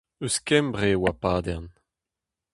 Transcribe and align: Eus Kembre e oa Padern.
Eus 0.23 0.35
Kembre 0.47 0.85
e 0.93 0.97
oa 1.01 1.13
Padern. 1.23 1.65